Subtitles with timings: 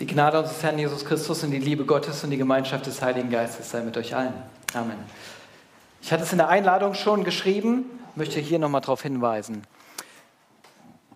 [0.00, 3.30] Die Gnade unseres Herrn Jesus Christus und die Liebe Gottes und die Gemeinschaft des Heiligen
[3.30, 4.32] Geistes sei mit euch allen.
[4.72, 4.96] Amen.
[6.00, 9.66] Ich hatte es in der Einladung schon geschrieben, möchte hier nochmal darauf hinweisen.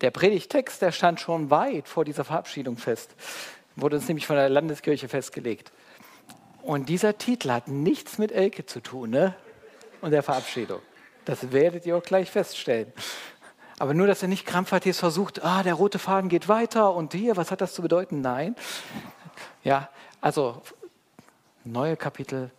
[0.01, 3.15] Der Predigtext, der stand schon weit vor dieser Verabschiedung fest,
[3.77, 5.71] wurde uns nämlich von der Landeskirche festgelegt.
[6.61, 9.33] Und dieser Titel hat nichts mit Elke zu tun ne?
[10.01, 10.81] und der Verabschiedung.
[11.23, 12.91] Das werdet ihr auch gleich feststellen.
[13.83, 17.11] Aber nur, dass er nicht krampfhaft jetzt versucht, ah, der rote Faden geht weiter und
[17.11, 18.21] hier, was hat das zu bedeuten?
[18.21, 18.55] Nein.
[19.61, 19.89] Ja,
[20.21, 20.61] also
[21.65, 22.49] neue Kapitel,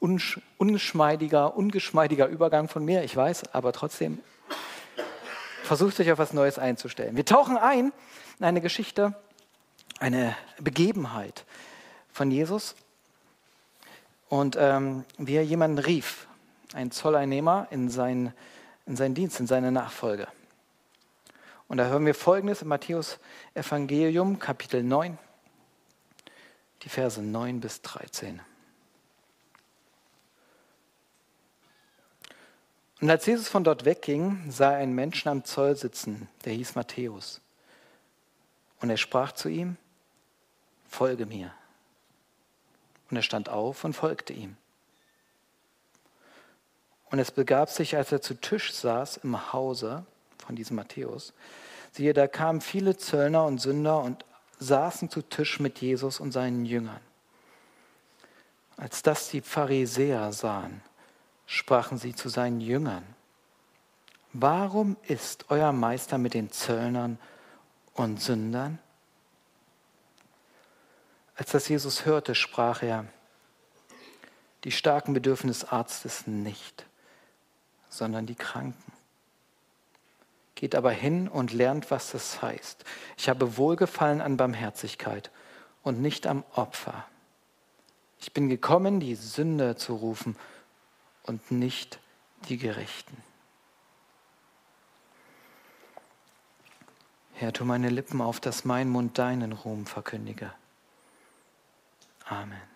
[0.00, 4.18] unsch ungeschmeidiger, ungeschmeidiger Übergang von mir, ich weiß, aber trotzdem
[5.62, 7.14] versucht euch auf was Neues einzustellen.
[7.14, 7.92] Wir tauchen ein
[8.40, 9.14] in eine Geschichte,
[10.00, 11.44] eine Begebenheit
[12.12, 12.74] von Jesus
[14.28, 16.26] und ähm, wie er jemanden rief,
[16.72, 18.34] einen Zolleinnehmer in seinen,
[18.86, 20.26] in seinen Dienst, in seine Nachfolge.
[21.68, 23.18] Und da hören wir Folgendes im Matthäus
[23.54, 25.18] Evangelium, Kapitel 9,
[26.82, 28.40] die Verse 9 bis 13.
[33.00, 36.74] Und als Jesus von dort wegging, sah er einen Menschen am Zoll sitzen, der hieß
[36.74, 37.40] Matthäus.
[38.80, 39.76] Und er sprach zu ihm,
[40.88, 41.52] folge mir.
[43.10, 44.56] Und er stand auf und folgte ihm.
[47.10, 50.04] Und es begab sich, als er zu Tisch saß im Hause,
[50.44, 51.32] von diesem Matthäus.
[51.94, 54.24] Siehe, da kamen viele Zöllner und Sünder und
[54.58, 57.00] saßen zu Tisch mit Jesus und seinen Jüngern.
[58.76, 60.82] Als das die Pharisäer sahen,
[61.46, 63.04] sprachen sie zu seinen Jüngern,
[64.32, 67.16] warum ist euer Meister mit den Zöllnern
[67.92, 68.80] und Sündern?
[71.36, 73.04] Als das Jesus hörte, sprach er,
[74.64, 76.86] die Starken bedürfen des Arztes nicht,
[77.88, 78.83] sondern die Kranken.
[80.54, 82.84] Geht aber hin und lernt, was das heißt.
[83.16, 85.30] Ich habe Wohlgefallen an Barmherzigkeit
[85.82, 87.06] und nicht am Opfer.
[88.20, 90.36] Ich bin gekommen, die Sünder zu rufen
[91.24, 91.98] und nicht
[92.48, 93.16] die Gerechten.
[97.34, 100.52] Herr, tu meine Lippen auf, dass mein Mund deinen Ruhm verkündige.
[102.26, 102.73] Amen.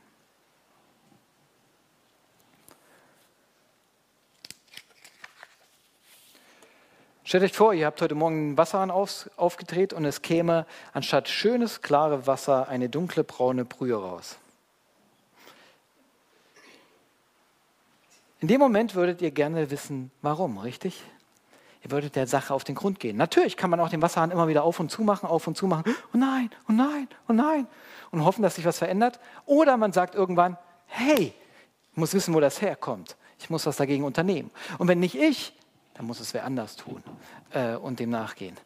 [7.28, 11.28] Stellt euch vor, ihr habt heute Morgen einen Wasserhahn auf, aufgedreht und es käme anstatt
[11.28, 14.39] schönes, klare Wasser eine dunkle, braune Brühe raus.
[18.41, 21.03] In dem Moment würdet ihr gerne wissen, warum, richtig?
[21.84, 23.19] Ihr würdet der Sache auf den Grund gehen.
[23.19, 25.66] Natürlich kann man auch den Wasserhahn immer wieder auf und zu machen, auf und zu
[25.66, 25.95] machen.
[26.15, 27.66] Oh nein, oh nein, oh nein.
[28.10, 29.21] Und hoffen, dass sich was verändert.
[29.45, 30.56] Oder man sagt irgendwann,
[30.87, 31.34] hey,
[31.93, 33.19] ich muss wissen, wo das herkommt.
[33.39, 34.50] Ich muss was dagegen unternehmen.
[34.78, 35.53] Und wenn nicht ich,
[35.98, 37.03] dann muss es wer anders tun
[37.50, 38.56] äh, und dem nachgehen,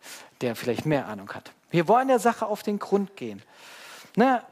[0.43, 1.50] der vielleicht mehr Ahnung hat.
[1.70, 3.43] Wir wollen der Sache auf den Grund gehen.
[4.16, 4.47] Na,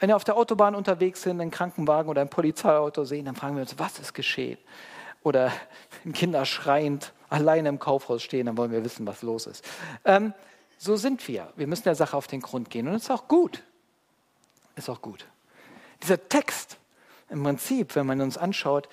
[0.00, 3.56] wenn wir auf der Autobahn unterwegs sind, einen Krankenwagen oder ein Polizeiauto sehen, dann fragen
[3.56, 4.56] wir uns, was ist geschehen?
[5.22, 5.52] Oder
[6.14, 9.62] Kinder schreiend alleine im Kaufhaus stehen, dann wollen wir wissen, was los ist.
[10.06, 10.32] Ähm,
[10.78, 11.52] so sind wir.
[11.56, 12.86] Wir müssen der Sache auf den Grund gehen.
[12.86, 13.62] Und das ist auch gut.
[14.76, 15.26] Ist auch gut.
[16.02, 16.78] Dieser Text,
[17.28, 18.88] im Prinzip, wenn man uns anschaut,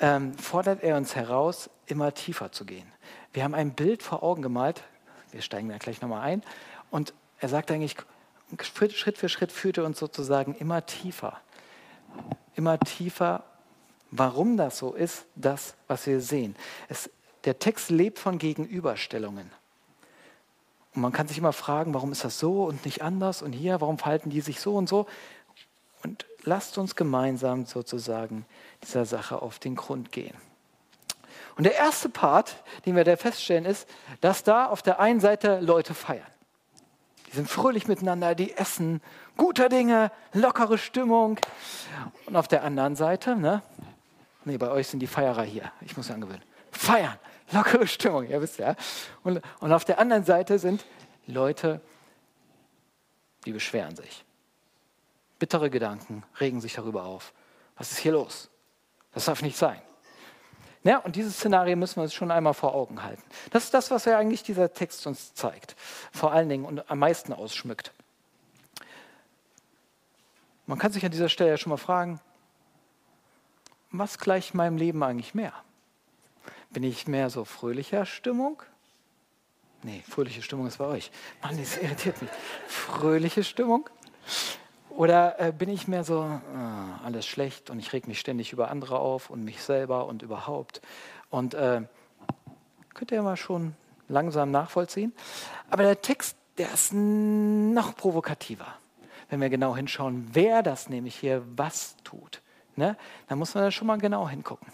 [0.00, 2.90] ähm, fordert er uns heraus, immer tiefer zu gehen.
[3.32, 4.82] Wir haben ein Bild vor Augen gemalt,
[5.32, 6.42] wir steigen da gleich nochmal ein,
[6.90, 7.96] und er sagt eigentlich,
[8.62, 11.40] Schritt für Schritt führt er uns sozusagen immer tiefer.
[12.54, 13.44] Immer tiefer.
[14.10, 16.54] Warum das so ist, das, was wir sehen.
[16.88, 17.10] Es,
[17.44, 19.50] der Text lebt von Gegenüberstellungen.
[20.94, 23.80] Und man kann sich immer fragen, warum ist das so und nicht anders und hier,
[23.80, 25.06] warum verhalten die sich so und so?
[26.02, 28.46] Und lasst uns gemeinsam sozusagen
[28.82, 30.36] dieser Sache auf den Grund gehen.
[31.56, 33.88] Und der erste Part, den wir da feststellen, ist,
[34.20, 36.26] dass da auf der einen Seite Leute feiern.
[37.26, 39.00] Die sind fröhlich miteinander, die essen
[39.36, 41.38] guter Dinge, lockere Stimmung.
[42.26, 43.62] Und auf der anderen Seite, ne?
[44.44, 45.72] Nee, bei euch sind die Feierer hier.
[45.80, 46.42] Ich muss angewöhnen.
[46.70, 47.18] Feiern,
[47.50, 48.76] lockere Stimmung, ihr wisst ja.
[49.24, 50.84] Und, und auf der anderen Seite sind
[51.26, 51.80] Leute,
[53.44, 54.24] die beschweren sich.
[55.38, 57.32] Bittere Gedanken regen sich darüber auf.
[57.76, 58.50] Was ist hier los?
[59.16, 59.80] Das darf nicht sein.
[60.84, 63.22] Ja, und dieses Szenario müssen wir uns schon einmal vor Augen halten.
[63.50, 65.74] Das ist das, was ja eigentlich dieser Text uns zeigt.
[66.12, 67.92] Vor allen Dingen und am meisten ausschmückt.
[70.66, 72.20] Man kann sich an dieser Stelle ja schon mal fragen,
[73.90, 75.54] was gleicht meinem Leben eigentlich mehr?
[76.68, 78.62] Bin ich mehr so fröhlicher Stimmung?
[79.82, 81.10] Nee, fröhliche Stimmung ist bei euch.
[81.42, 82.30] Mann, das irritiert mich.
[82.66, 83.88] Fröhliche Stimmung?
[84.96, 88.70] Oder äh, bin ich mehr so, äh, alles schlecht und ich reg mich ständig über
[88.70, 90.80] andere auf und mich selber und überhaupt?
[91.28, 91.82] Und äh,
[92.94, 93.74] könnt ihr mal schon
[94.08, 95.12] langsam nachvollziehen.
[95.68, 98.78] Aber der Text, der ist noch provokativer.
[99.28, 102.40] wenn wir genau hinschauen, wer das nämlich hier was tut.
[102.76, 102.96] Ne?
[103.28, 104.68] Da muss man da schon mal genau hingucken.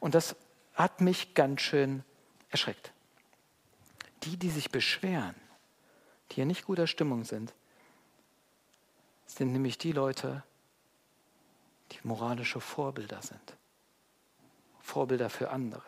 [0.00, 0.34] Und das
[0.74, 2.04] hat mich ganz schön
[2.48, 2.92] erschreckt.
[4.22, 5.34] Die, die sich beschweren,
[6.30, 7.52] die in nicht guter Stimmung sind,
[9.36, 10.42] sind nämlich die Leute,
[11.92, 13.56] die moralische Vorbilder sind.
[14.80, 15.82] Vorbilder für andere.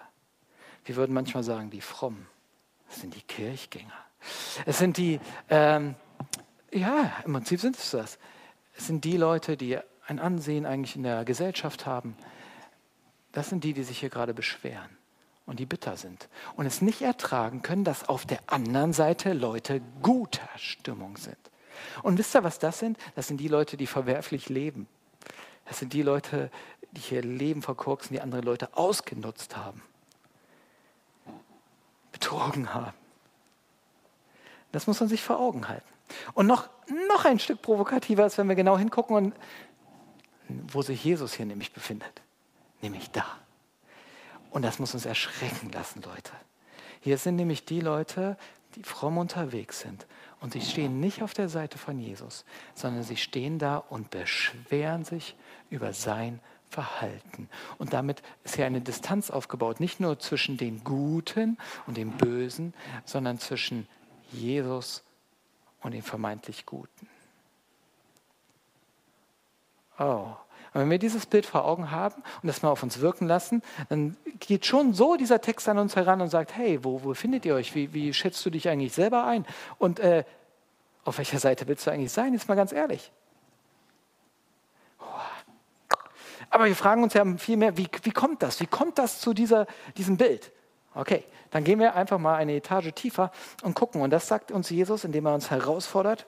[0.85, 2.27] Wir würden manchmal sagen, die Frommen.
[2.89, 3.93] Das sind die Kirchgänger.
[4.67, 5.95] Es sind die, ähm,
[6.73, 8.19] ja, im Prinzip sind es das.
[8.77, 12.17] Es sind die Leute, die ein Ansehen eigentlich in der Gesellschaft haben.
[13.33, 14.91] Das sind die, die sich hier gerade beschweren
[15.47, 19.81] und die bitter sind und es nicht ertragen können, dass auf der anderen Seite Leute
[20.03, 21.39] guter Stimmung sind.
[22.03, 22.99] Und wisst ihr, was das sind?
[23.15, 24.87] Das sind die Leute, die verwerflich leben.
[25.67, 26.51] Das sind die Leute,
[26.93, 29.83] die ihr Leben verkorksen, die andere Leute ausgenutzt haben,
[32.13, 32.97] betrogen haben.
[34.73, 35.89] Das muss man sich vor Augen halten.
[36.35, 36.69] Und noch,
[37.09, 39.35] noch ein Stück provokativer ist, wenn wir genau hingucken und
[40.73, 42.23] wo sich Jesus hier nämlich befindet.
[42.83, 43.27] Nämlich da.
[44.51, 46.33] Und das muss uns erschrecken lassen, Leute.
[47.01, 48.37] Hier sind nämlich die Leute,
[48.75, 50.07] die fromm unterwegs sind.
[50.41, 52.45] Und sie stehen nicht auf der Seite von Jesus,
[52.75, 55.37] sondern sie stehen da und beschweren sich
[55.69, 56.41] über sein
[56.71, 57.49] Verhalten.
[57.79, 62.75] Und damit ist hier eine Distanz aufgebaut, nicht nur zwischen den Guten und den Bösen,
[63.05, 63.87] sondern zwischen
[64.33, 65.03] Jesus
[65.83, 67.09] und den vermeintlich Guten.
[69.99, 70.35] Oh.
[70.73, 73.63] Und wenn wir dieses Bild vor Augen haben und das mal auf uns wirken lassen,
[73.89, 77.45] dann geht schon so dieser Text an uns heran und sagt, hey, wo, wo findet
[77.45, 77.75] ihr euch?
[77.75, 79.45] Wie, wie schätzt du dich eigentlich selber ein?
[79.79, 80.25] Und äh,
[81.05, 82.35] auf welcher Seite willst du eigentlich sein?
[82.35, 83.11] Ist mal ganz ehrlich.
[86.51, 88.61] Aber wir fragen uns ja viel mehr, wie, wie kommt das?
[88.61, 90.53] Wie kommt das zu dieser, diesem Bild?
[90.95, 93.31] Okay, dann gehen wir einfach mal eine Etage tiefer
[93.63, 94.03] und gucken.
[94.03, 96.27] Und das sagt uns Jesus, indem er uns herausfordert.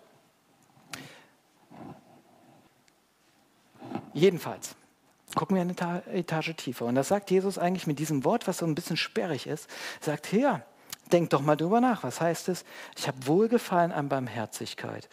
[4.15, 4.75] Jedenfalls,
[5.35, 6.87] gucken wir eine Etage tiefer.
[6.87, 9.69] Und das sagt Jesus eigentlich mit diesem Wort, was so ein bisschen sperrig ist,
[10.01, 10.65] sagt, hier,
[11.11, 12.03] denk doch mal drüber nach.
[12.03, 12.65] Was heißt es?
[12.97, 15.09] Ich habe Wohlgefallen an Barmherzigkeit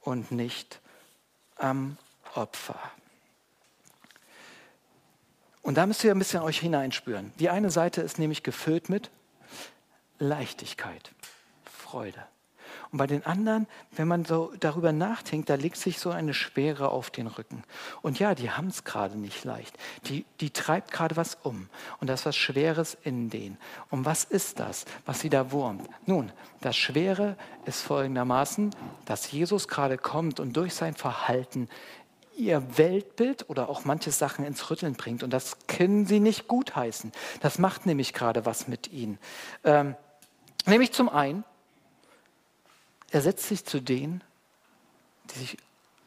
[0.00, 0.80] und nicht
[1.56, 1.96] am
[2.34, 2.78] Opfer.
[5.62, 7.32] Und da müsst ihr ein bisschen euch hineinspüren.
[7.38, 9.10] Die eine Seite ist nämlich gefüllt mit
[10.18, 11.12] Leichtigkeit,
[11.64, 12.26] Freude.
[12.92, 16.88] Und bei den anderen, wenn man so darüber nachdenkt, da legt sich so eine Schwere
[16.88, 17.62] auf den Rücken.
[18.02, 19.76] Und ja, die haben es gerade nicht leicht.
[20.06, 21.68] Die, die treibt gerade was um.
[22.00, 23.58] Und da ist was Schweres in denen.
[23.90, 25.88] Und was ist das, was sie da wurmt?
[26.06, 31.68] Nun, das Schwere ist folgendermaßen, dass Jesus gerade kommt und durch sein Verhalten
[32.36, 35.22] ihr Weltbild oder auch manche Sachen ins Rütteln bringt.
[35.22, 37.12] Und das können sie nicht gutheißen.
[37.40, 39.18] Das macht nämlich gerade was mit ihnen.
[39.62, 39.94] Ähm,
[40.66, 41.44] nämlich zum einen,
[43.10, 44.22] er setzt sich zu denen,
[45.30, 45.56] die sich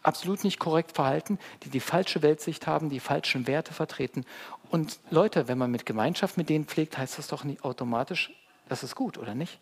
[0.02, 4.26] absolut nicht korrekt verhalten, die die falsche Weltsicht haben, die falschen Werte vertreten.
[4.70, 8.32] Und Leute, wenn man mit Gemeinschaft mit denen pflegt, heißt das doch nicht automatisch,
[8.68, 9.60] das ist gut, oder nicht?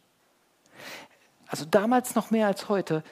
[1.47, 3.03] Also damals noch mehr als heute,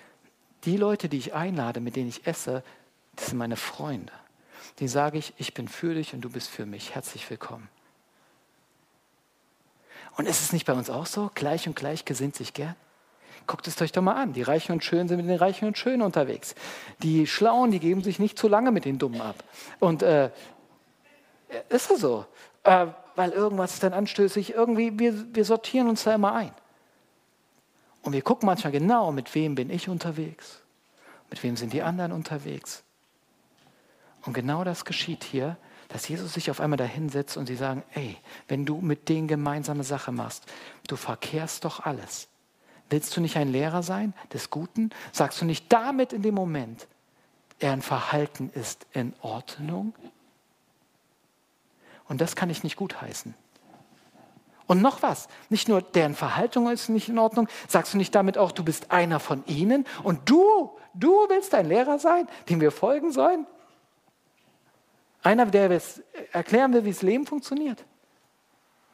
[0.63, 2.63] die Leute, die ich einlade, mit denen ich esse,
[3.15, 4.13] das sind meine Freunde.
[4.79, 6.95] Die sage ich, ich bin für dich und du bist für mich.
[6.95, 7.69] Herzlich willkommen.
[10.15, 11.31] Und ist es nicht bei uns auch so?
[11.33, 12.75] Gleich und gleich gesinnt sich gern?
[13.49, 14.33] Guckt es euch doch mal an.
[14.33, 16.53] Die Reichen und Schönen sind mit den Reichen und Schönen unterwegs.
[17.01, 19.43] Die Schlauen, die geben sich nicht zu lange mit den Dummen ab.
[19.79, 20.29] Und äh,
[21.69, 22.27] ist es so?
[22.63, 24.53] Äh, weil irgendwas ist dann anstößig.
[24.53, 26.51] Irgendwie, wir, wir sortieren uns da immer ein.
[28.03, 30.61] Und wir gucken manchmal genau, mit wem bin ich unterwegs?
[31.31, 32.83] Mit wem sind die anderen unterwegs?
[34.27, 38.15] Und genau das geschieht hier, dass Jesus sich auf einmal dahinsetzt und sie sagen, ey,
[38.47, 40.45] wenn du mit denen gemeinsame Sache machst,
[40.87, 42.28] du verkehrst doch alles.
[42.89, 44.89] Willst du nicht ein Lehrer sein des Guten?
[45.11, 46.87] Sagst du nicht damit in dem Moment,
[47.61, 49.93] deren Verhalten ist in Ordnung?
[52.07, 53.35] Und das kann ich nicht gutheißen.
[54.65, 58.37] Und noch was, nicht nur deren Verhaltung ist nicht in Ordnung, sagst du nicht damit
[58.37, 62.71] auch, du bist einer von ihnen und du, du willst ein Lehrer sein, dem wir
[62.71, 63.47] folgen sollen?
[65.23, 65.81] Einer, der
[66.31, 67.83] erklären will, wie das Leben funktioniert.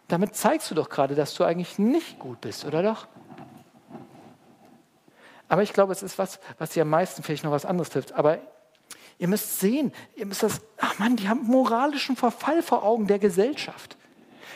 [0.07, 3.07] Damit zeigst du doch gerade, dass du eigentlich nicht gut bist, oder doch?
[5.47, 8.13] Aber ich glaube, es ist was, was dir am meisten vielleicht noch was anderes trifft.
[8.13, 8.39] Aber
[9.17, 13.19] ihr müsst sehen, ihr müsst das, ach Mann, die haben moralischen Verfall vor Augen der
[13.19, 13.97] Gesellschaft.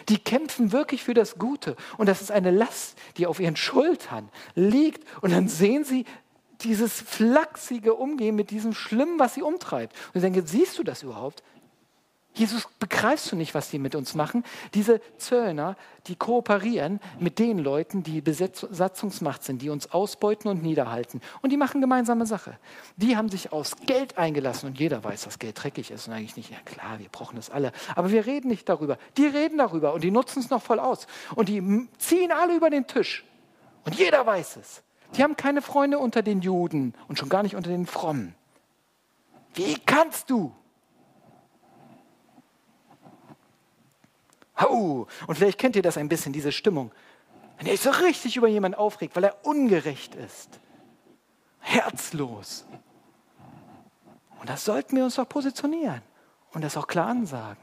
[0.07, 1.75] Die kämpfen wirklich für das Gute.
[1.97, 5.05] Und das ist eine Last, die auf ihren Schultern liegt.
[5.21, 6.05] Und dann sehen sie
[6.61, 9.95] dieses flachsige Umgehen mit diesem Schlimmen, was sie umtreibt.
[10.07, 11.43] Und sie denken, siehst du das überhaupt?
[12.39, 14.45] Jesus, begreifst du nicht, was die mit uns machen?
[14.73, 15.75] Diese Zöllner,
[16.07, 21.19] die kooperieren mit den Leuten, die Besatzungsmacht sind, die uns ausbeuten und niederhalten.
[21.41, 22.57] Und die machen gemeinsame Sache.
[22.95, 26.37] Die haben sich aus Geld eingelassen und jeder weiß, dass Geld dreckig ist und eigentlich
[26.37, 26.49] nicht.
[26.49, 27.73] Ja klar, wir brauchen das alle.
[27.93, 28.97] Aber wir reden nicht darüber.
[29.17, 31.07] Die reden darüber und die nutzen es noch voll aus.
[31.35, 33.25] Und die ziehen alle über den Tisch.
[33.83, 34.81] Und jeder weiß es.
[35.17, 38.33] Die haben keine Freunde unter den Juden und schon gar nicht unter den Frommen.
[39.55, 40.53] Wie kannst du?
[44.59, 45.07] Hau!
[45.27, 46.91] Und vielleicht kennt ihr das ein bisschen, diese Stimmung.
[47.57, 50.59] Wenn er sich so richtig über jemanden aufregt, weil er ungerecht ist.
[51.59, 52.65] Herzlos.
[54.39, 56.01] Und das sollten wir uns doch positionieren
[56.53, 57.61] und das auch klar ansagen.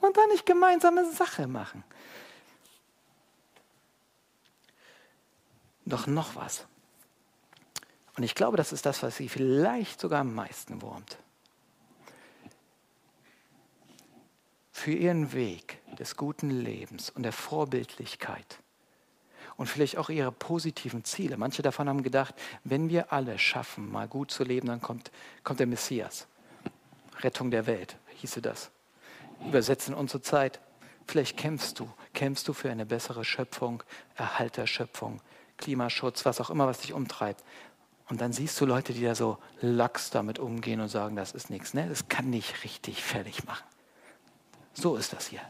[0.00, 1.82] Und dann nicht gemeinsame Sache machen.
[5.86, 6.66] Doch noch was.
[8.16, 11.18] Und ich glaube, das ist das, was sie vielleicht sogar am meisten wurmt.
[14.76, 18.58] Für ihren Weg des guten Lebens und der Vorbildlichkeit
[19.56, 21.36] und vielleicht auch ihre positiven Ziele.
[21.36, 25.12] Manche davon haben gedacht, wenn wir alle schaffen, mal gut zu leben, dann kommt,
[25.44, 26.26] kommt der Messias.
[27.20, 28.72] Rettung der Welt, hieße das.
[29.46, 30.60] Übersetzen unsere Zeit.
[31.06, 33.84] Vielleicht kämpfst du, kämpfst du für eine bessere Schöpfung,
[34.16, 35.22] Erhalt der Schöpfung,
[35.56, 37.44] Klimaschutz, was auch immer, was dich umtreibt.
[38.08, 41.48] Und dann siehst du Leute, die da so lax damit umgehen und sagen, das ist
[41.48, 41.74] nichts.
[41.74, 41.88] Ne?
[41.88, 43.64] Das kann nicht richtig fertig machen.
[44.74, 45.40] So ist das hier.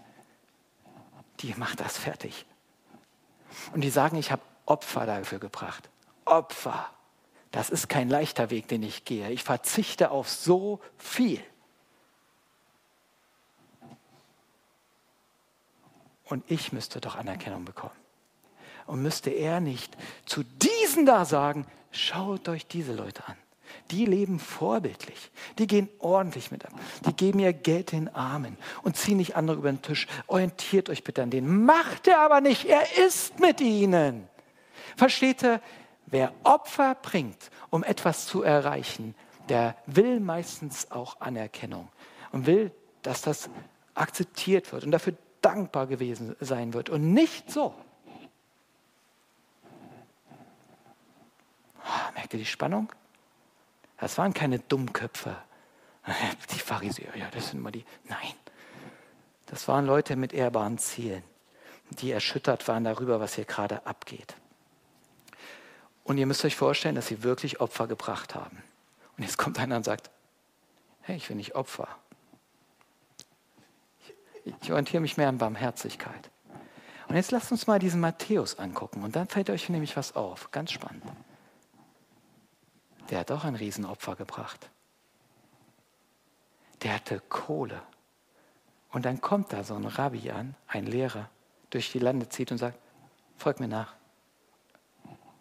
[1.41, 2.47] Die macht das fertig.
[3.73, 5.91] Und die sagen, ich habe Opfer dafür gebracht.
[6.25, 6.91] Opfer.
[7.51, 9.31] Das ist kein leichter Weg, den ich gehe.
[9.31, 11.43] Ich verzichte auf so viel.
[16.25, 17.95] Und ich müsste doch Anerkennung bekommen.
[18.87, 23.37] Und müsste er nicht zu diesen da sagen, schaut euch diese Leute an.
[23.91, 25.31] Die leben vorbildlich.
[25.59, 26.73] Die gehen ordentlich mit ab.
[27.07, 30.07] Die geben ihr Geld den Armen und ziehen nicht andere über den Tisch.
[30.27, 31.65] Orientiert euch bitte an denen.
[31.65, 32.65] Macht er aber nicht.
[32.65, 34.29] Er ist mit ihnen.
[34.97, 35.61] Versteht ihr?
[36.07, 39.15] Wer Opfer bringt, um etwas zu erreichen,
[39.49, 41.89] der will meistens auch Anerkennung
[42.33, 43.49] und will, dass das
[43.95, 47.75] akzeptiert wird und dafür dankbar gewesen sein wird und nicht so.
[51.85, 52.91] Ah, merkt ihr die Spannung?
[53.99, 55.37] Das waren keine Dummköpfe.
[56.53, 57.85] Die Pharisäer, ja, das sind immer die.
[58.05, 58.35] Nein,
[59.47, 61.23] das waren Leute mit ehrbaren Zielen,
[61.91, 64.35] die erschüttert waren darüber, was hier gerade abgeht.
[66.03, 68.63] Und ihr müsst euch vorstellen, dass sie wirklich Opfer gebracht haben.
[69.17, 70.11] Und jetzt kommt einer und sagt,
[71.01, 71.89] hey, ich will nicht Opfer.
[74.61, 76.31] Ich orientiere mich mehr an Barmherzigkeit.
[77.09, 79.03] Und jetzt lasst uns mal diesen Matthäus angucken.
[79.03, 80.51] Und dann fällt euch nämlich was auf.
[80.51, 81.05] Ganz spannend
[83.11, 84.71] der hat auch ein Riesenopfer gebracht.
[86.83, 87.81] Der hatte Kohle.
[88.91, 91.29] Und dann kommt da so ein Rabbi an, ein Lehrer,
[91.71, 92.79] durch die Lande zieht und sagt,
[93.37, 93.95] folg mir nach.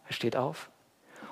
[0.08, 0.70] Er steht auf.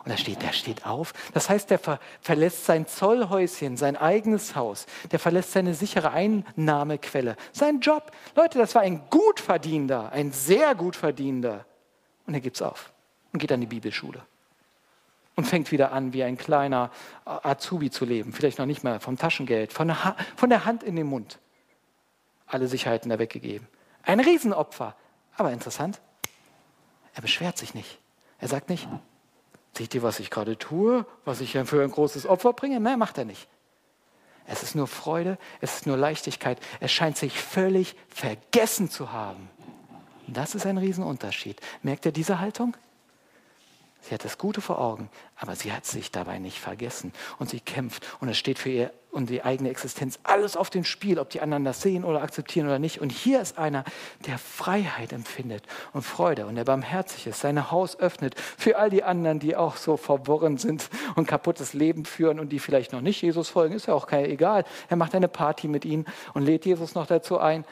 [0.04, 1.14] Und er steht, der steht auf.
[1.34, 4.88] Das heißt, der ver verlässt sein Zollhäuschen, sein eigenes Haus.
[5.12, 8.12] Der verlässt seine sichere Einnahmequelle, seinen Job.
[8.36, 11.66] Leute, das war ein Gutverdienender, ein sehr Gutverdienender.
[12.26, 12.92] Und er gibt es auf
[13.32, 14.26] und geht an die Bibelschule
[15.42, 16.92] und fängt wieder an, wie ein kleiner
[17.26, 18.32] Azubi zu leben.
[18.32, 21.40] Vielleicht noch nicht mal vom Taschengeld, von der, von der Hand in den Mund.
[22.46, 23.68] Alle Sicherheiten da weggegeben.
[24.04, 24.96] Ein Riesenopfer.
[25.36, 26.00] Aber interessant,
[27.16, 27.98] er beschwert sich nicht.
[28.38, 28.88] Er sagt nicht,
[29.76, 32.80] seht ihr, was ich gerade tue, was ich für ein großes Opfer bringe?
[32.80, 33.48] Mehr macht er nicht.
[34.46, 36.60] Es ist nur Freude, es ist nur Leichtigkeit.
[36.80, 39.50] Er scheint sich völlig vergessen zu haben.
[40.28, 41.60] Das ist ein Riesenunterschied.
[41.82, 42.76] Merkt ihr diese Haltung?
[44.02, 47.14] Sie hat das Gute vor Augen, aber sie hat sich dabei nicht vergessen.
[47.38, 50.86] Und sie kämpft und es steht für ihr und die eigene Existenz alles auf dem
[50.86, 53.00] Spiel, ob die anderen das sehen oder akzeptieren oder nicht.
[53.00, 53.84] Und hier ist einer,
[54.26, 59.04] der Freiheit empfindet und Freude und der barmherzig ist, sein Haus öffnet für all die
[59.04, 63.22] anderen, die auch so verworren sind und kaputtes Leben führen und die vielleicht noch nicht
[63.22, 63.76] Jesus folgen.
[63.76, 64.64] Ist ja auch kein, egal.
[64.90, 67.66] Er macht eine Party mit ihnen und lädt Jesus noch dazu ein.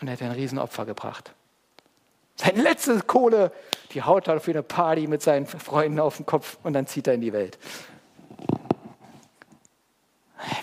[0.00, 1.32] Und er hat ein Riesenopfer gebracht.
[2.36, 3.52] Seine letzte Kohle,
[3.92, 7.06] die haut er für eine Party mit seinen Freunden auf den Kopf und dann zieht
[7.06, 7.58] er in die Welt.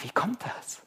[0.02, 0.82] Wie kommt das?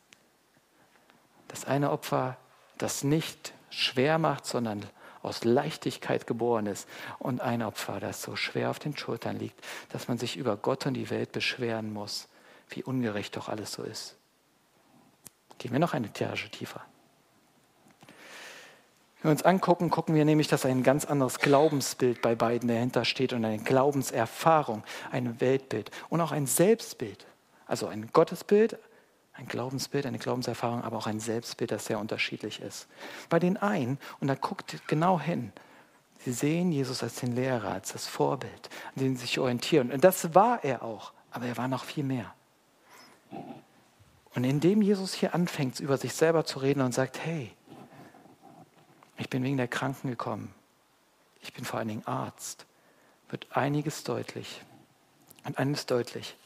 [1.48, 2.36] Das eine Opfer,
[2.78, 4.84] das nicht schwer macht, sondern
[5.22, 6.88] aus Leichtigkeit geboren ist.
[7.18, 9.58] Und ein Opfer, das so schwer auf den Schultern liegt,
[9.90, 12.28] dass man sich über Gott und die Welt beschweren muss,
[12.68, 14.16] wie ungerecht doch alles so ist.
[15.58, 16.84] Gehen wir noch eine Etage tiefer.
[19.24, 23.32] Wir uns angucken, gucken wir nämlich, dass ein ganz anderes Glaubensbild bei beiden dahinter steht
[23.32, 27.26] und eine Glaubenserfahrung, ein Weltbild und auch ein Selbstbild.
[27.66, 28.78] Also ein Gottesbild,
[29.36, 32.86] Ein Glaubensbild, eine Glaubenserfahrung, aber auch ein Selbstbild, das sehr unterschiedlich ist.
[33.28, 35.52] Bei den einen, und da guckt genau hin,
[36.24, 39.90] sie sehen Jesus als den Lehrer, als das Vorbild, an dem sie sich orientieren.
[39.90, 42.32] Und das war er auch, aber er war noch viel mehr.
[44.36, 47.50] Und indem Jesus hier anfängt, über sich selber zu reden und sagt, hey,
[49.18, 50.54] ich bin wegen der Kranken gekommen,
[51.42, 52.66] ich bin vor allen Dingen Arzt,
[53.28, 54.62] wird einiges deutlich.
[55.44, 56.36] Und eines deutlich.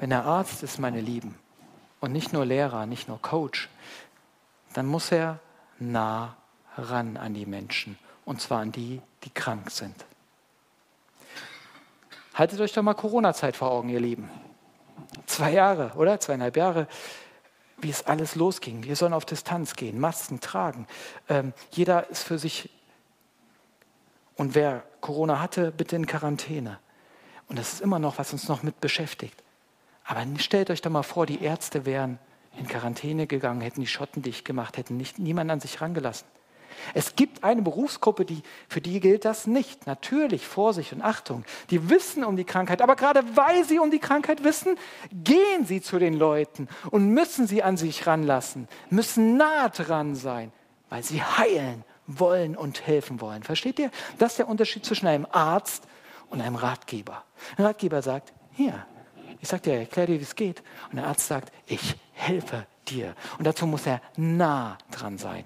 [0.00, 1.38] Wenn er Arzt ist, meine Lieben,
[2.00, 3.68] und nicht nur Lehrer, nicht nur Coach,
[4.74, 5.38] dann muss er
[5.78, 6.36] nah
[6.76, 10.04] ran an die Menschen, und zwar an die, die krank sind.
[12.34, 14.30] Haltet euch doch mal Corona-Zeit vor Augen, ihr Lieben.
[15.26, 16.20] Zwei Jahre, oder?
[16.20, 16.86] Zweieinhalb Jahre,
[17.80, 18.84] wie es alles losging.
[18.84, 20.86] Wir sollen auf Distanz gehen, Masken tragen.
[21.28, 22.70] Ähm, jeder ist für sich.
[24.36, 26.78] Und wer Corona hatte, bitte in Quarantäne.
[27.48, 29.42] Und das ist immer noch, was uns noch mit beschäftigt.
[30.04, 32.18] Aber stellt euch doch mal vor, die Ärzte wären
[32.56, 36.26] in Quarantäne gegangen, hätten die Schotten dicht gemacht, hätten nicht, niemanden an sich rangelassen.
[36.94, 39.86] Es gibt eine Berufsgruppe, die, für die gilt das nicht.
[39.86, 41.44] Natürlich Vorsicht und Achtung.
[41.70, 44.76] Die wissen um die Krankheit, aber gerade weil sie um die Krankheit wissen,
[45.12, 50.52] gehen sie zu den Leuten und müssen sie an sich ranlassen, müssen nah dran sein,
[50.88, 53.42] weil sie heilen wollen und helfen wollen.
[53.42, 53.90] Versteht ihr?
[54.18, 55.84] Das ist der Unterschied zwischen einem Arzt
[56.30, 57.24] und einem Ratgeber.
[57.56, 58.86] Ein Ratgeber sagt, hier,
[59.40, 60.62] ich sage dir, erklär dir, wie es geht.
[60.90, 63.14] Und der Arzt sagt, ich helfe dir.
[63.38, 65.44] Und dazu muss er nah dran sein.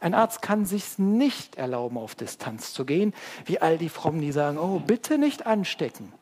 [0.00, 3.12] Ein Arzt kann sich nicht erlauben, auf Distanz zu gehen,
[3.46, 6.12] wie all die Frommen, die sagen, oh, bitte nicht anstecken.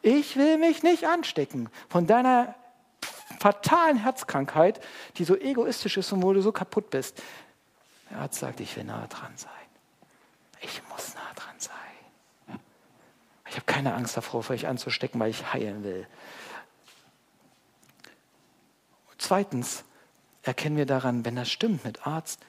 [0.00, 2.54] Ich will mich nicht anstecken von deiner
[3.38, 4.80] fatalen Herzkrankheit,
[5.16, 7.22] die so egoistisch ist und wo du so kaputt bist.
[8.10, 9.50] Der Arzt sagt, ich will nah dran sein.
[10.60, 12.58] Ich muss nah dran sein.
[13.48, 16.06] Ich habe keine Angst davor, euch anzustecken, weil ich heilen will.
[19.18, 19.84] Zweitens
[20.42, 22.40] erkennen wir daran, wenn das stimmt mit Arzt,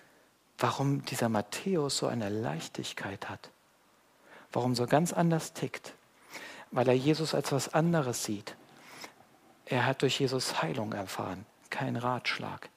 [0.60, 3.50] warum dieser Matthäus so eine Leichtigkeit hat.
[4.52, 5.94] Warum so ganz anders tickt.
[6.72, 8.56] Weil er Jesus als was anderes sieht.
[9.66, 12.70] Er hat durch Jesus Heilung erfahren, kein Ratschlag.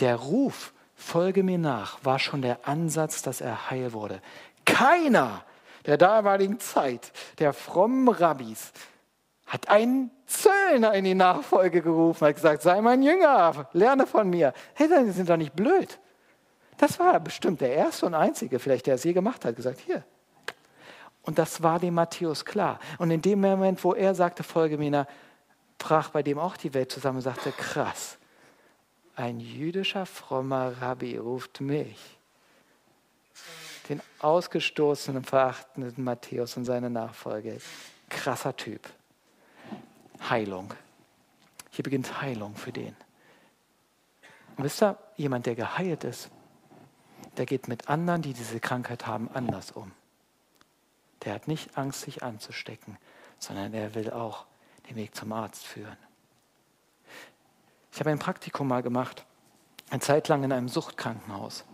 [0.00, 4.20] Der Ruf, folge mir nach, war schon der Ansatz, dass er heil wurde.
[4.64, 5.44] Keiner
[5.86, 8.72] der damaligen Zeit, der frommen Rabbis,
[9.46, 14.54] hat einen Zöllner in die Nachfolge gerufen, hat gesagt, sei mein Jünger, lerne von mir.
[14.74, 15.98] Hey, die sind doch nicht blöd.
[16.82, 20.02] Das war bestimmt der erste und einzige, vielleicht der es je gemacht hat, gesagt, hier.
[21.22, 22.80] Und das war dem Matthäus klar.
[22.98, 25.06] Und in dem Moment, wo er sagte, folge mir,
[25.78, 28.18] brach bei dem auch die Welt zusammen und sagte, krass,
[29.14, 32.18] ein jüdischer frommer Rabbi ruft mich,
[33.88, 37.60] den ausgestoßenen, verachtenden Matthäus und seine Nachfolge.
[38.08, 38.88] Krasser Typ.
[40.28, 40.74] Heilung.
[41.70, 42.96] Hier beginnt Heilung für den.
[44.56, 46.28] Und wisst ihr, jemand, der geheilt ist,
[47.36, 49.92] der geht mit anderen, die diese Krankheit haben, anders um.
[51.24, 52.98] Der hat nicht Angst, sich anzustecken,
[53.38, 54.46] sondern er will auch
[54.88, 55.96] den Weg zum Arzt führen.
[57.92, 59.24] Ich habe ein Praktikum mal gemacht,
[59.90, 61.64] eine Zeit lang in einem Suchtkrankenhaus,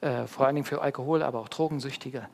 [0.00, 2.28] äh, vor allen Dingen für Alkohol, aber auch Drogensüchtige.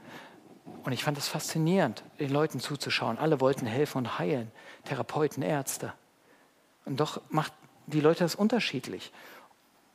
[0.85, 3.19] Und ich fand es faszinierend, den Leuten zuzuschauen.
[3.19, 4.51] Alle wollten helfen und heilen,
[4.85, 5.93] Therapeuten, Ärzte.
[6.87, 7.53] Und doch macht
[7.87, 9.13] die Leute das unterschiedlich.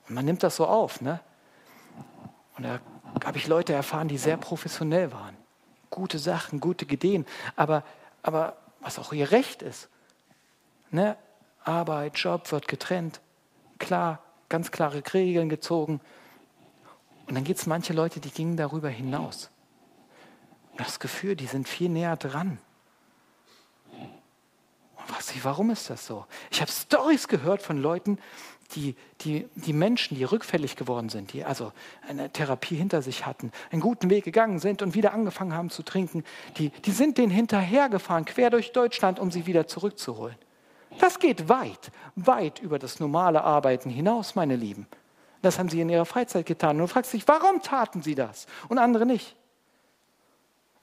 [0.07, 1.01] Und man nimmt das so auf.
[1.01, 1.19] Ne?
[2.57, 2.79] Und da
[3.23, 5.35] habe ich Leute erfahren, die sehr professionell waren.
[5.89, 7.83] Gute Sachen, gute Ideen, aber,
[8.21, 9.89] aber was auch ihr Recht ist.
[10.91, 11.17] Ne?
[11.63, 13.21] Arbeit, Job wird getrennt.
[13.79, 15.99] Klar, ganz klare Regeln gezogen.
[17.27, 19.49] Und dann gibt es manche Leute, die gingen darüber hinaus
[20.77, 22.59] das Gefühl, die sind viel näher dran.
[24.97, 26.25] Und was, warum ist das so?
[26.51, 28.17] Ich habe Stories gehört von Leuten,
[28.71, 31.71] die, die, die Menschen, die rückfällig geworden sind, die also
[32.07, 35.83] eine Therapie hinter sich hatten, einen guten Weg gegangen sind und wieder angefangen haben zu
[35.83, 36.23] trinken,
[36.57, 40.35] die, die sind denen hinterhergefahren, quer durch Deutschland, um sie wieder zurückzuholen.
[40.99, 44.87] Das geht weit, weit über das normale Arbeiten hinaus, meine Lieben.
[45.41, 46.77] Das haben sie in ihrer Freizeit getan.
[46.77, 49.35] Und du fragst dich, warum taten sie das und andere nicht?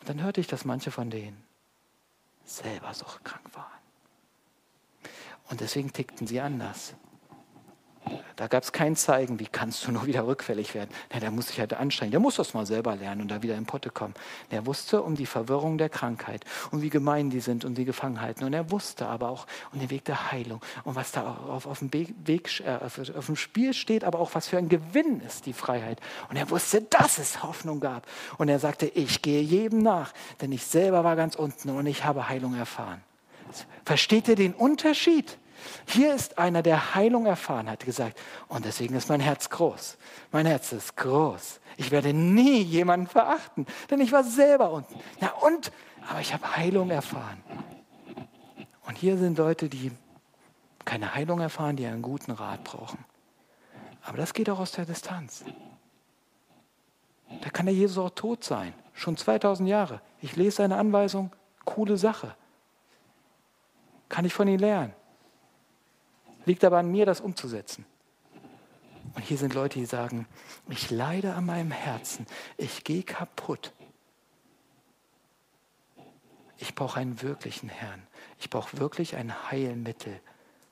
[0.00, 1.42] Und dann hörte ich, dass manche von denen
[2.44, 3.66] selber suchtkrank waren.
[5.50, 6.94] Und deswegen tickten sie anders.
[8.36, 10.90] Da gab es kein Zeigen, wie kannst du nur wieder rückfällig werden.
[11.12, 13.56] Na, der muss sich halt anstrengen, der muss das mal selber lernen und da wieder
[13.56, 14.14] in Potte kommen.
[14.50, 18.44] Der wusste um die Verwirrung der Krankheit und wie gemein die sind und die Gefangenheiten.
[18.44, 21.80] Und er wusste aber auch um den Weg der Heilung und was da auf, auf,
[21.80, 25.46] dem, Weg, äh, auf, auf dem Spiel steht, aber auch was für ein Gewinn ist,
[25.46, 26.00] die Freiheit.
[26.28, 28.06] Und er wusste, dass es Hoffnung gab.
[28.38, 32.04] Und er sagte, ich gehe jedem nach, denn ich selber war ganz unten und ich
[32.04, 33.02] habe Heilung erfahren.
[33.84, 35.38] Versteht ihr den Unterschied?
[35.86, 39.98] Hier ist einer, der Heilung erfahren hat, gesagt, und deswegen ist mein Herz groß.
[40.30, 41.60] Mein Herz ist groß.
[41.76, 44.98] Ich werde nie jemanden verachten, denn ich war selber unten.
[45.20, 45.72] Ja und?
[46.08, 47.42] Aber ich habe Heilung erfahren.
[48.86, 49.92] Und hier sind Leute, die
[50.84, 53.04] keine Heilung erfahren, die einen guten Rat brauchen.
[54.02, 55.44] Aber das geht auch aus der Distanz.
[57.40, 60.00] Da kann der Jesus auch tot sein, schon 2000 Jahre.
[60.20, 61.32] Ich lese seine Anweisung,
[61.64, 62.34] coole Sache.
[64.08, 64.92] Kann ich von ihm lernen.
[66.44, 67.84] Liegt aber an mir, das umzusetzen.
[69.14, 70.26] Und hier sind Leute, die sagen,
[70.68, 72.26] ich leide an meinem Herzen,
[72.56, 73.72] ich gehe kaputt.
[76.58, 78.02] Ich brauche einen wirklichen Herrn.
[78.38, 80.20] Ich brauche wirklich ein Heilmittel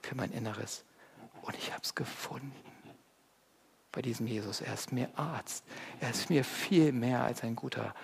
[0.01, 0.85] für mein Inneres.
[1.43, 2.53] Und ich habe es gefunden
[3.93, 4.61] bei diesem Jesus.
[4.61, 5.65] Er ist mir Arzt.
[6.01, 7.95] Er ist mir viel mehr als ein guter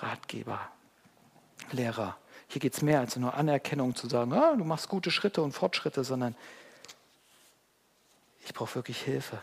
[0.00, 0.60] Ratgeber,
[1.72, 2.16] Lehrer.
[2.48, 5.52] Hier geht es mehr als nur Anerkennung zu sagen, ah, du machst gute Schritte und
[5.52, 6.34] Fortschritte, sondern
[8.44, 9.40] ich brauche wirklich Hilfe.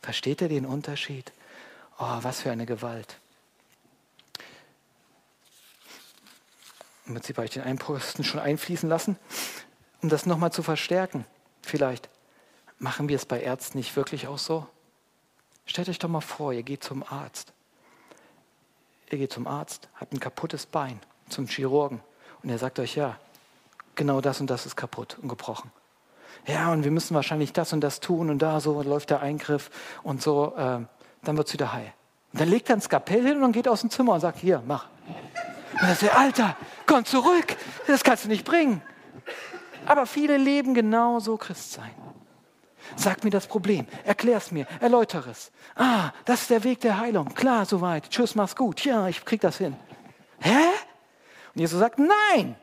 [0.00, 1.32] Versteht ihr den Unterschied?
[1.98, 3.18] Oh, was für eine Gewalt.
[7.06, 9.16] Im Prinzip habe ich den Einposten schon einfließen lassen,
[10.00, 11.26] um das nochmal zu verstärken.
[11.60, 12.08] Vielleicht
[12.78, 14.66] machen wir es bei Ärzten nicht wirklich auch so?
[15.66, 17.52] Stellt euch doch mal vor, ihr geht zum Arzt.
[19.10, 21.00] Ihr geht zum Arzt, habt ein kaputtes Bein,
[21.30, 22.00] zum Chirurgen.
[22.42, 23.16] Und er sagt euch, ja,
[23.94, 25.70] genau das und das ist kaputt und gebrochen
[26.46, 29.70] ja, und wir müssen wahrscheinlich das und das tun und da so läuft der Eingriff
[30.02, 30.80] und so, äh,
[31.22, 31.92] dann wird es wieder heil.
[32.32, 34.62] Und dann legt er ein Skapell hin und geht aus dem Zimmer und sagt, hier,
[34.66, 34.86] mach.
[35.72, 38.82] Und dann sagt er, Alter, komm zurück, das kannst du nicht bringen.
[39.86, 41.90] Aber viele leben genauso Christsein.
[42.96, 45.52] Sag mir das Problem, erklär es mir, erläutere es.
[45.76, 47.34] Ah, das ist der Weg der Heilung.
[47.34, 48.10] Klar, soweit.
[48.10, 48.84] Tschüss, mach's gut.
[48.84, 49.76] Ja, ich krieg das hin.
[50.40, 50.58] Hä?
[51.54, 52.56] Und Jesus sagt, nein,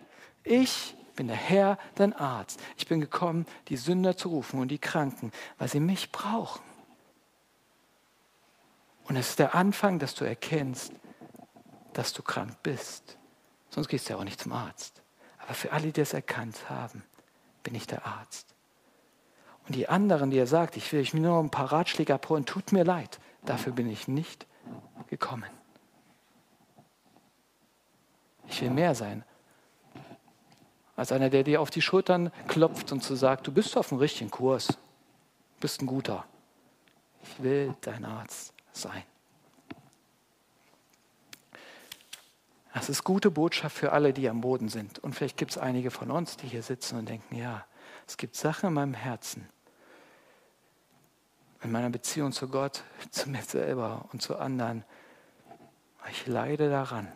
[0.43, 2.60] ich bin der Herr, dein Arzt.
[2.78, 6.62] Ich bin gekommen, die Sünder zu rufen und die Kranken, weil sie mich brauchen.
[9.06, 10.91] Und es ist der Anfang, dass du erkennst,
[11.93, 13.17] dass du krank bist.
[13.69, 15.02] Sonst gehst du ja auch nicht zum Arzt.
[15.39, 17.04] Aber für alle, die es erkannt haben,
[17.63, 18.54] bin ich der Arzt.
[19.67, 22.71] Und die anderen, die er sagt, ich will euch nur ein paar Ratschläge abholen, tut
[22.71, 24.45] mir leid, dafür bin ich nicht
[25.08, 25.57] gekommen.
[28.47, 29.23] Ich will mehr sein
[30.97, 33.99] als einer, der dir auf die Schultern klopft und zu sagt, du bist auf dem
[33.99, 34.77] richtigen Kurs,
[35.60, 36.25] bist ein guter.
[37.23, 39.03] Ich will dein Arzt sein.
[42.73, 44.99] Das ist gute Botschaft für alle, die am Boden sind.
[44.99, 47.65] Und vielleicht gibt es einige von uns, die hier sitzen und denken, ja,
[48.07, 49.47] es gibt Sachen in meinem Herzen,
[51.62, 54.83] in meiner Beziehung zu Gott, zu mir selber und zu anderen.
[56.10, 57.12] Ich leide daran.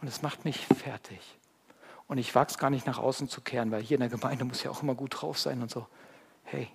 [0.00, 1.20] Und es macht mich fertig.
[2.06, 4.44] Und ich wage es gar nicht nach außen zu kehren, weil hier in der Gemeinde
[4.44, 5.86] muss ja auch immer gut drauf sein und so.
[6.44, 6.68] Hey,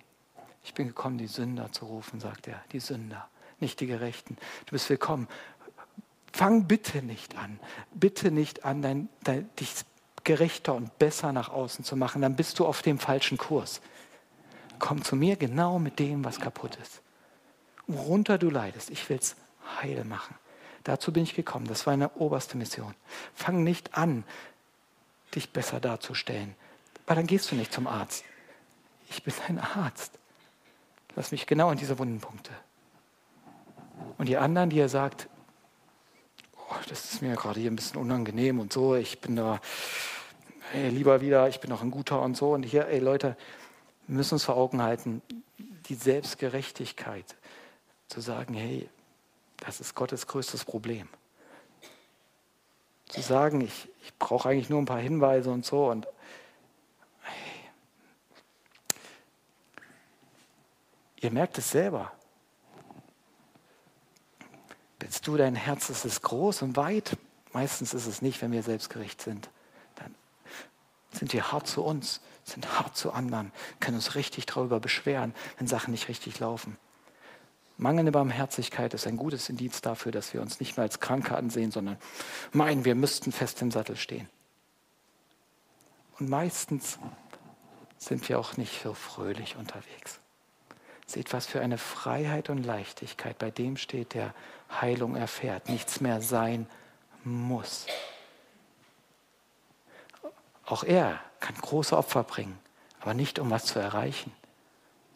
[0.62, 2.62] ich bin gekommen, die Sünder zu rufen, sagt er.
[2.72, 4.36] Die Sünder, nicht die Gerechten.
[4.66, 5.28] Du bist willkommen.
[6.32, 7.58] Fang bitte nicht an.
[7.92, 9.84] Bitte nicht an, dein, dein, dich
[10.24, 12.22] gerechter und besser nach außen zu machen.
[12.22, 13.80] Dann bist du auf dem falschen Kurs.
[14.78, 17.02] Komm zu mir genau mit dem, was kaputt ist.
[17.86, 18.90] Worunter du leidest.
[18.90, 19.36] Ich will es
[19.80, 20.34] heil machen.
[20.84, 21.66] Dazu bin ich gekommen.
[21.66, 22.94] Das war eine oberste Mission.
[23.34, 24.24] Fang nicht an,
[25.34, 26.54] dich besser darzustellen.
[27.06, 28.24] Weil dann gehst du nicht zum Arzt.
[29.10, 30.18] Ich bin ein Arzt.
[31.14, 32.52] Lass mich genau in diese Wundenpunkte.
[34.18, 35.28] Und die anderen, die er sagt,
[36.56, 39.60] oh, das ist mir gerade hier ein bisschen unangenehm und so, ich bin da,
[40.70, 42.52] hey, lieber wieder, ich bin noch ein guter und so.
[42.52, 43.36] Und hier, ey Leute,
[44.06, 45.22] wir müssen uns vor Augen halten,
[45.86, 47.36] die Selbstgerechtigkeit,
[48.08, 48.88] zu sagen, hey,
[49.64, 51.08] das ist Gottes größtes Problem
[53.12, 55.90] zu sagen, ich, ich brauche eigentlich nur ein paar Hinweise und so.
[55.90, 56.08] Und
[61.20, 62.10] ihr merkt es selber.
[64.98, 67.18] Bist du, dein Herz ist es groß und weit?
[67.52, 69.50] Meistens ist es nicht, wenn wir selbstgerecht sind.
[69.96, 70.14] Dann
[71.12, 75.66] sind wir hart zu uns, sind hart zu anderen, können uns richtig darüber beschweren, wenn
[75.66, 76.78] Sachen nicht richtig laufen.
[77.82, 81.72] Mangelnde Barmherzigkeit ist ein gutes Indiz dafür, dass wir uns nicht mehr als Kranke ansehen,
[81.72, 81.98] sondern
[82.52, 84.28] meinen, wir müssten fest im Sattel stehen.
[86.20, 87.00] Und meistens
[87.98, 90.20] sind wir auch nicht so fröhlich unterwegs.
[91.06, 94.32] Seht, was für eine Freiheit und Leichtigkeit bei dem steht, der
[94.80, 96.68] Heilung erfährt, nichts mehr sein
[97.24, 97.86] muss.
[100.64, 102.58] Auch er kann große Opfer bringen,
[103.00, 104.32] aber nicht um was zu erreichen,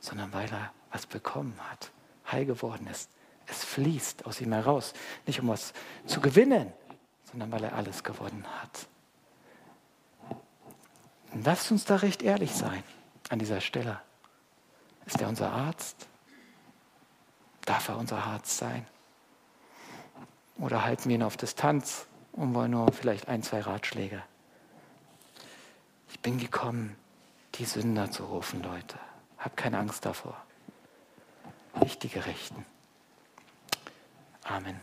[0.00, 1.92] sondern weil er was bekommen hat
[2.30, 3.10] heil geworden ist.
[3.46, 4.92] Es fließt aus ihm heraus,
[5.26, 5.72] nicht um was
[6.06, 6.72] zu gewinnen,
[7.30, 8.86] sondern weil er alles gewonnen hat.
[11.44, 12.82] Lasst uns da recht ehrlich sein
[13.28, 14.00] an dieser Stelle.
[15.04, 16.08] Ist er unser Arzt?
[17.64, 18.86] Darf er unser Arzt sein?
[20.58, 24.22] Oder halten wir ihn auf Distanz und wollen nur vielleicht ein, zwei Ratschläge?
[26.10, 26.96] Ich bin gekommen,
[27.56, 28.98] die Sünder zu rufen, Leute.
[29.38, 30.45] Hab keine Angst davor.
[31.80, 32.64] Nicht die Gerechten.
[34.44, 34.80] Amen.